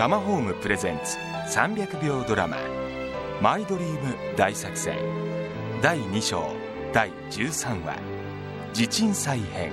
[0.00, 1.18] タマホームプレゼンツ
[1.54, 2.56] 300秒ドラマ
[3.42, 4.96] 「マイドリーム大作戦」
[5.82, 6.42] 第2章
[6.94, 7.98] 第13話
[8.72, 9.72] 「地鎮祭編」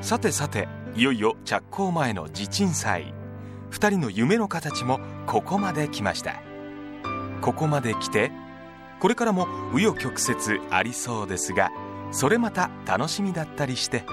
[0.00, 3.12] さてさていよいよ着工前の地鎮祭。
[3.72, 6.40] 2人の夢の形もここまで来ました。
[7.40, 8.30] ここまで来て
[9.00, 11.72] これからも紆余曲折ありそうですが
[12.12, 14.04] それまた楽しみだったりして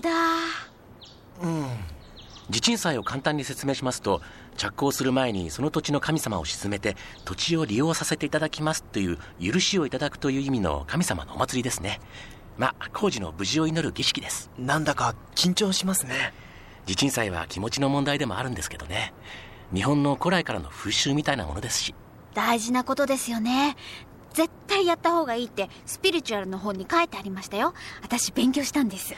[0.00, 0.10] だ。
[1.42, 1.66] うん。
[2.50, 4.20] 地鎮祭を簡単に説明しますと
[4.56, 12.00] 着工する前にその土地の神様を鎮めて土地を利用させていただきますという許しをいただくという意味の神様のお祭りですね。
[12.58, 14.50] まあ工事の無事を祈る儀式です。
[14.58, 16.34] なんだか緊張しますね。
[16.86, 19.14] 地鎮祭は気持ちの問題でもあるんですけどね。
[19.72, 21.94] 日本の古来からの風習みたいなものですし。
[22.34, 23.76] 大事なことですよね。
[24.32, 27.74] 絶対やった方がいいってスピリチュアルの本に書いてありましたよ。
[28.02, 29.14] 私勉強したんです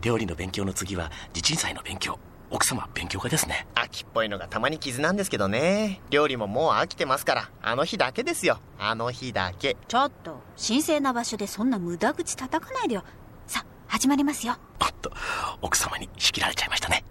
[0.00, 2.18] 料理の勉強の次は地鎮祭の勉強。
[2.50, 3.66] 奥様勉強家ですね。
[3.74, 6.00] 秋っぽいのがたまに傷なんですけどね。
[6.10, 7.50] 料理ももう飽きてますから。
[7.62, 8.58] あの日だけですよ。
[8.78, 9.76] あの日だけ。
[9.88, 13.04] ちょっと神聖な場所でそんな無駄口叩かないでよ。
[13.46, 14.56] さ始まりますよ。
[14.80, 15.10] おっと
[15.62, 17.04] 奥様に仕切られちゃいましたね。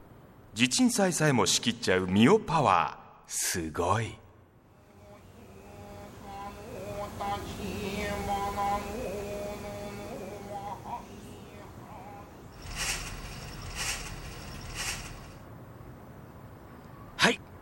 [0.54, 3.02] 地鎮祭さえも仕切っちゃうミオパワー。
[3.28, 4.16] すごい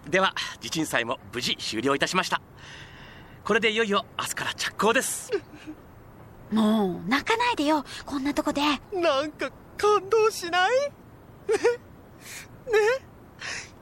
[0.10, 2.42] では地鎮祭も無事終了いたしました。
[3.44, 5.32] これでいよいよ明日から着工です。
[6.52, 8.62] もう泣かないでよこんなとこで。
[8.94, 10.72] なんか感動しない？
[12.72, 12.72] ね？
[12.72, 12.80] ね？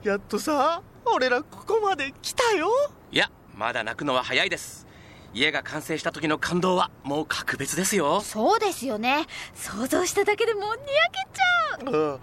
[0.02, 2.68] やっとさ俺らここまで来たよ。
[3.10, 4.86] いやまだ泣くのは早いです。
[5.34, 8.20] 家が完成した時の感動はもう格別ですよ。
[8.20, 9.26] そうですよね。
[9.54, 11.92] 想像しただけでもうにやけちゃう。
[11.92, 12.14] うん。
[12.14, 12.18] あ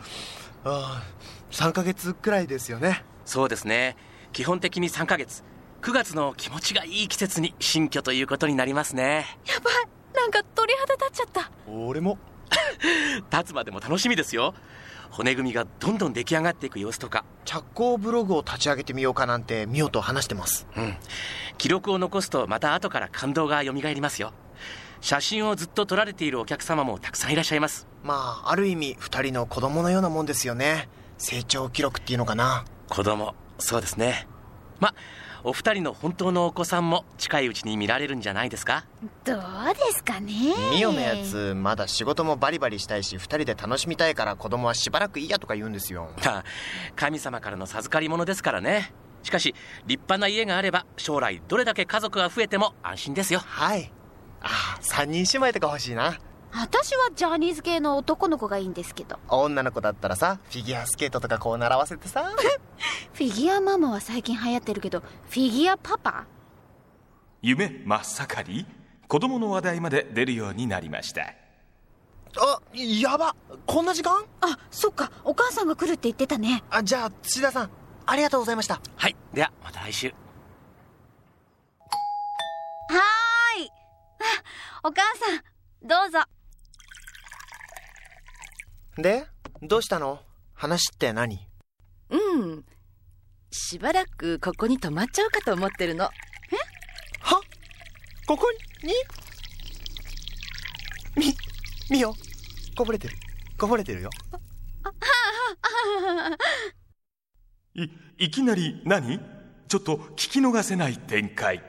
[0.65, 1.03] あ
[1.51, 3.97] 3ヶ月くらいですよねそうですね。
[4.31, 5.43] 基本的に3ヶ月。
[5.81, 9.25] 9月の気持ちがいい季節に新居ということになりますね。
[9.45, 9.73] やばい。
[10.15, 11.51] なんか鳥肌立っちゃった。
[11.69, 12.17] 俺も。
[13.31, 14.53] 立つまでも楽しみですよ。
[15.11, 17.23] 骨組みがどんどん出来上がっていく様子とか。
[17.45, 20.67] 着工ブログを立ち上げてみようかなんてミオと話してます。
[20.75, 20.97] うん。
[21.57, 24.33] 記録を残すとまた後から感動が蘇りますよ。
[25.01, 27.87] 写真をずっと撮られているお客様もたくさんいらっしゃいます。
[28.03, 30.89] まあある意味2人の子供のようなもんですよね。
[31.17, 33.33] 成長記録っていうのかな子供。
[33.59, 34.27] そうですね。
[34.79, 34.93] ま
[35.43, 38.85] お二人の本当のお子さんも近いうちに見られるんじゃないですか？
[39.23, 39.39] どう
[39.75, 40.33] ですかね。
[40.73, 46.09] ミオのやつまだ仕事もバリバリしたいし2人で楽しみたいから子供はしばらくいいやとか言うんですよ。
[46.25, 46.43] ま あ
[46.95, 48.93] 神様からの授かり物ですからね。
[49.23, 49.55] しかし
[49.87, 53.39] 立派な家があれば将来どれだけ家族が増えても安心ですよ。
[53.45, 53.91] はい。
[54.41, 56.17] ああ3人姉妹とか欲しいな
[56.57, 59.19] 私はジャニーズ系の男の子がいいんですけど。
[59.27, 62.31] 女の子だったらさフィギュアスケートとかこう習わせてさ。
[63.13, 66.25] フィギュアママは最近流行ってるけどフィギュアパパ？
[67.41, 68.65] 夢真っ盛り？
[69.07, 71.21] 子供の話題まで出るようになりました。
[71.23, 73.35] あやば。
[73.65, 74.25] こんな時間？
[74.41, 75.11] あそっか。
[75.23, 76.63] お母さんが来るって言ってたね。
[76.69, 77.69] あじゃあ土田さん
[78.05, 78.79] ありがとうございました。
[78.95, 79.15] はい。
[79.33, 80.07] ではまた来週。
[80.07, 83.71] はーい。
[84.83, 85.43] あお母さん
[85.87, 86.19] どうぞ
[88.97, 89.25] で
[89.61, 90.19] どうしたの？
[90.53, 91.47] 話って何？
[92.09, 92.65] うん。
[93.51, 96.05] しばらくここに泊まっちゃうかと思ってるの。
[96.05, 96.11] は？
[98.25, 98.45] ここ
[98.83, 98.93] に？
[101.15, 101.33] み
[101.89, 102.15] みよ。
[102.77, 103.15] こぼれてる。
[103.57, 104.09] こぼれてるよ。
[107.75, 109.19] いいきなり何？
[109.67, 111.61] ちょっと聞き逃せない展開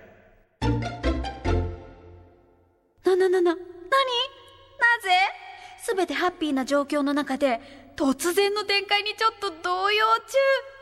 [5.86, 7.60] すべてハッピーな状況の中で
[7.94, 10.04] 突然の展開にちょっと動揺